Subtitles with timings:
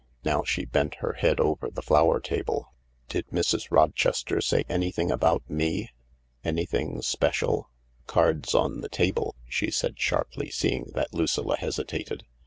[0.23, 2.73] Now she bent her head over the flower table."
[3.07, 3.67] Did Mrs.
[3.69, 5.91] Rochester say anything about me?
[6.43, 7.69] Anything special?
[8.07, 12.25] Cards on the table I" she said sharply, seeing that Lucilla hesitated.